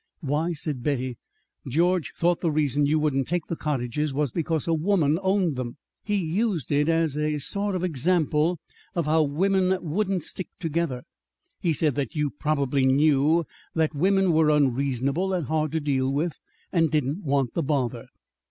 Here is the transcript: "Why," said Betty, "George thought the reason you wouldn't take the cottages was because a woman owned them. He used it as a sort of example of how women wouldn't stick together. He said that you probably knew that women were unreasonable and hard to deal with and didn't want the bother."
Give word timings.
"Why," 0.21 0.53
said 0.53 0.81
Betty, 0.81 1.19
"George 1.67 2.11
thought 2.15 2.41
the 2.41 2.49
reason 2.49 2.87
you 2.87 2.97
wouldn't 2.97 3.27
take 3.27 3.45
the 3.45 3.55
cottages 3.55 4.15
was 4.15 4.31
because 4.31 4.67
a 4.67 4.73
woman 4.73 5.19
owned 5.21 5.57
them. 5.57 5.77
He 6.03 6.15
used 6.15 6.71
it 6.71 6.89
as 6.89 7.15
a 7.15 7.37
sort 7.37 7.75
of 7.75 7.83
example 7.83 8.57
of 8.95 9.05
how 9.05 9.21
women 9.21 9.77
wouldn't 9.79 10.23
stick 10.23 10.47
together. 10.59 11.03
He 11.59 11.71
said 11.71 11.93
that 11.93 12.15
you 12.15 12.31
probably 12.31 12.83
knew 12.87 13.45
that 13.75 13.93
women 13.93 14.31
were 14.31 14.49
unreasonable 14.49 15.33
and 15.35 15.45
hard 15.45 15.71
to 15.73 15.79
deal 15.79 16.11
with 16.11 16.33
and 16.71 16.89
didn't 16.89 17.23
want 17.23 17.53
the 17.53 17.61
bother." 17.61 18.07